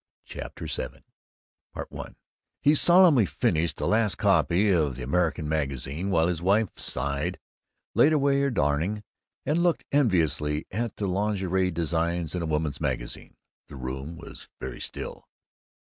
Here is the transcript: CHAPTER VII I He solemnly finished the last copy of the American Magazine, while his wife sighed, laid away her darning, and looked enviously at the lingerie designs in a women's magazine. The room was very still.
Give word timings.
CHAPTER 0.25 0.65
VII 0.65 1.03
I 1.75 2.05
He 2.59 2.73
solemnly 2.73 3.27
finished 3.27 3.77
the 3.77 3.85
last 3.85 4.17
copy 4.17 4.69
of 4.71 4.95
the 4.95 5.03
American 5.03 5.47
Magazine, 5.47 6.09
while 6.09 6.27
his 6.27 6.41
wife 6.41 6.69
sighed, 6.75 7.37
laid 7.93 8.11
away 8.11 8.41
her 8.41 8.49
darning, 8.49 9.03
and 9.45 9.61
looked 9.61 9.85
enviously 9.91 10.65
at 10.71 10.95
the 10.95 11.05
lingerie 11.05 11.69
designs 11.69 12.33
in 12.33 12.41
a 12.41 12.47
women's 12.47 12.81
magazine. 12.81 13.35
The 13.67 13.75
room 13.75 14.17
was 14.17 14.49
very 14.59 14.81
still. 14.81 15.27